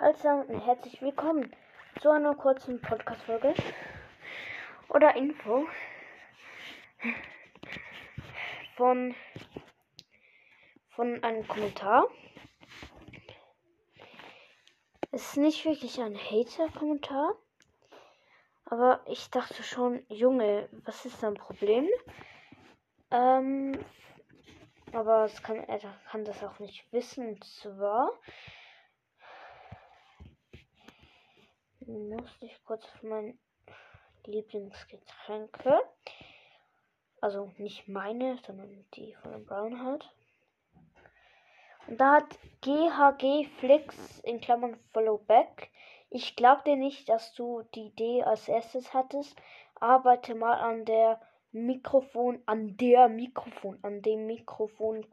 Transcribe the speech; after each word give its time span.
Hallo 0.00 0.44
und 0.46 0.64
herzlich 0.64 1.02
willkommen 1.02 1.52
zu 2.00 2.10
einer 2.10 2.32
kurzen 2.36 2.80
Podcast-Folge 2.80 3.52
oder 4.90 5.16
Info 5.16 5.66
von, 8.76 9.12
von 10.90 11.24
einem 11.24 11.48
Kommentar. 11.48 12.06
Es 15.10 15.30
ist 15.30 15.36
nicht 15.36 15.64
wirklich 15.64 16.00
ein 16.00 16.16
Hater-Kommentar, 16.16 17.34
aber 18.66 19.00
ich 19.06 19.28
dachte 19.30 19.64
schon, 19.64 20.04
Junge, 20.08 20.68
was 20.84 21.06
ist 21.06 21.24
dein 21.24 21.34
Problem? 21.34 21.88
Ähm, 23.10 23.76
aber 24.92 25.24
es 25.24 25.42
kann, 25.42 25.56
er 25.56 25.80
kann 26.08 26.24
das 26.24 26.44
auch 26.44 26.60
nicht 26.60 26.86
wissen. 26.92 27.40
Zwar 27.42 28.12
musste 31.88 32.46
ich 32.46 32.64
kurz 32.64 32.84
auf 32.84 33.02
mein 33.02 33.38
Lieblingsgetränke. 34.24 35.80
Also 37.20 37.50
nicht 37.56 37.88
meine, 37.88 38.38
sondern 38.46 38.84
die 38.94 39.14
von 39.14 39.32
dem 39.32 39.46
Brown 39.46 39.82
halt. 39.82 40.08
Und 41.86 41.98
da 41.98 42.16
hat 42.16 42.38
GHG 42.60 43.48
Flix 43.58 44.20
in 44.20 44.40
Klammern 44.40 44.78
Follow 44.92 45.18
Back. 45.18 45.70
Ich 46.10 46.36
glaube 46.36 46.62
dir 46.64 46.76
nicht, 46.76 47.08
dass 47.08 47.32
du 47.32 47.62
die 47.74 47.86
Idee 47.86 48.22
als 48.22 48.48
erstes 48.48 48.92
hattest. 48.92 49.36
Arbeite 49.74 50.34
mal 50.34 50.54
an 50.54 50.84
der 50.84 51.20
Mikrofon, 51.52 52.42
an 52.46 52.76
der 52.76 53.08
Mikrofon, 53.08 53.78
an 53.82 54.02
dem 54.02 54.26
Mikrofon. 54.26 55.06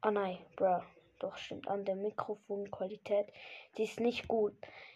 Ah 0.00 0.10
nein, 0.10 0.38
bruh. 0.56 0.82
Doch, 1.22 1.36
stimmt, 1.36 1.68
an 1.68 1.84
der 1.84 1.94
Mikrofonqualität. 1.94 3.32
Die 3.76 3.84
ist 3.84 4.00
nicht 4.00 4.26
gut. 4.26 4.54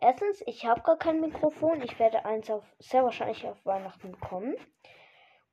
Erstens, 0.00 0.42
ich 0.46 0.66
habe 0.66 0.80
gar 0.80 0.98
kein 0.98 1.20
Mikrofon. 1.20 1.80
Ich 1.82 2.00
werde 2.00 2.24
eins 2.24 2.50
auf, 2.50 2.64
sehr 2.80 3.04
wahrscheinlich 3.04 3.46
auf 3.46 3.64
Weihnachten 3.64 4.10
bekommen. 4.10 4.56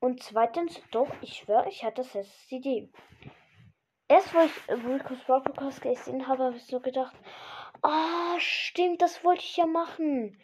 Und 0.00 0.24
zweitens, 0.24 0.82
doch, 0.90 1.08
ich 1.22 1.34
schwöre, 1.36 1.68
ich 1.68 1.84
hatte 1.84 2.02
das 2.02 2.50
Idee. 2.50 2.90
Erst, 4.08 4.34
wo 4.34 4.40
ich 4.40 4.68
Rico's 4.68 5.22
Podcast 5.24 5.82
gesehen 5.82 6.26
habe, 6.26 6.42
habe 6.42 6.56
ich 6.56 6.66
so 6.66 6.80
gedacht, 6.80 7.14
ah, 7.82 8.34
oh, 8.34 8.38
stimmt, 8.40 9.02
das 9.02 9.22
wollte 9.22 9.42
ich 9.42 9.56
ja 9.56 9.66
machen. 9.66 10.36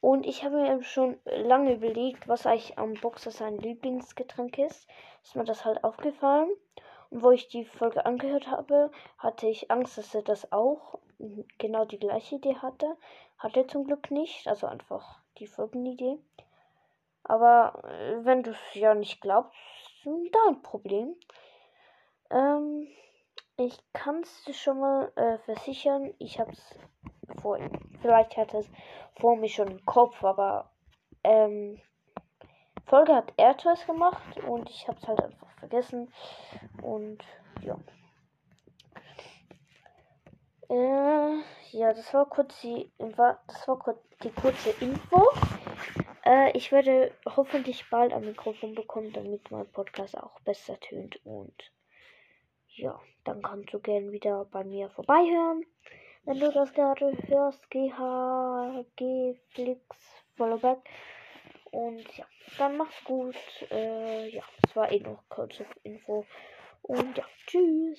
Und 0.00 0.24
ich 0.24 0.42
habe 0.42 0.56
mir 0.56 0.82
schon 0.82 1.20
lange 1.24 1.74
überlegt, 1.74 2.28
was 2.28 2.46
eigentlich 2.46 2.78
am 2.78 2.94
Boxer 2.94 3.30
sein 3.30 3.58
Lieblingsgetränk 3.58 4.56
ist. 4.56 4.88
Ist 5.22 5.36
mir 5.36 5.44
das 5.44 5.66
halt 5.66 5.84
aufgefallen. 5.84 6.48
Wo 7.18 7.30
ich 7.30 7.48
die 7.48 7.64
Folge 7.64 8.04
angehört 8.04 8.48
habe, 8.48 8.90
hatte 9.16 9.46
ich 9.48 9.70
Angst, 9.70 9.96
dass 9.96 10.14
er 10.14 10.20
das 10.20 10.52
auch 10.52 10.98
genau 11.56 11.86
die 11.86 11.98
gleiche 11.98 12.34
Idee 12.34 12.56
hatte. 12.56 12.98
Hatte 13.38 13.66
zum 13.66 13.86
Glück 13.86 14.10
nicht. 14.10 14.46
Also 14.46 14.66
einfach 14.66 15.22
die 15.38 15.46
Folgenidee. 15.46 16.18
Aber 17.22 17.82
äh, 17.84 18.22
wenn 18.22 18.42
du 18.42 18.50
es 18.50 18.74
ja 18.74 18.94
nicht 18.94 19.22
glaubst, 19.22 19.56
dein 20.04 20.60
Problem. 20.60 21.16
Ähm, 22.30 22.86
ich 23.56 23.78
kann 23.94 24.20
es 24.20 24.54
schon 24.54 24.80
mal 24.80 25.10
äh, 25.16 25.38
versichern. 25.38 26.12
Ich 26.18 26.38
habe 26.38 26.52
es 26.52 26.78
vor, 27.40 27.58
vielleicht 28.02 28.36
hat 28.36 28.52
es 28.52 28.68
vor 29.18 29.36
mir 29.36 29.48
schon 29.48 29.68
im 29.68 29.86
Kopf, 29.86 30.22
aber 30.22 30.70
ähm, 31.24 31.80
Folge 32.86 33.14
hat 33.14 33.32
zuerst 33.60 33.86
gemacht 33.86 34.38
und 34.46 34.70
ich 34.70 34.86
habe 34.88 34.98
es 34.98 35.08
halt 35.08 35.22
einfach 35.22 35.50
vergessen 35.58 36.12
und 36.82 37.18
ja. 37.62 37.78
Äh, 40.68 41.42
ja, 41.70 41.92
das 41.92 42.12
war 42.14 42.26
kurz 42.28 42.60
die, 42.60 42.90
das 42.98 43.68
war 43.68 43.78
kurz 43.78 44.00
die 44.22 44.30
kurze 44.30 44.70
Info. 44.80 45.28
Äh, 46.24 46.50
ich 46.56 46.72
werde 46.72 47.12
hoffentlich 47.24 47.88
bald 47.90 48.12
ein 48.12 48.24
Mikrofon 48.24 48.74
bekommen, 48.74 49.12
damit 49.12 49.50
mein 49.50 49.70
Podcast 49.70 50.16
auch 50.18 50.40
besser 50.40 50.78
tönt 50.80 51.24
und 51.24 51.54
ja, 52.68 53.00
dann 53.24 53.42
kannst 53.42 53.72
du 53.72 53.80
gern 53.80 54.12
wieder 54.12 54.44
bei 54.46 54.64
mir 54.64 54.90
vorbeihören 54.90 55.64
wenn 56.26 56.40
du 56.40 56.50
das 56.50 56.74
gerade 56.74 57.16
hörst, 57.28 57.70
GHG 57.70 59.36
Flix 59.50 59.96
Followback. 60.36 60.78
Und 61.76 62.06
ja, 62.16 62.24
dann 62.56 62.78
mach's 62.78 63.04
gut. 63.04 63.36
Äh, 63.70 64.30
ja, 64.30 64.42
das 64.62 64.74
war 64.74 64.90
eh 64.90 65.00
noch 65.00 65.22
kurze 65.28 65.66
Info. 65.82 66.24
Und 66.80 67.18
ja, 67.18 67.24
tschüss. 67.46 67.94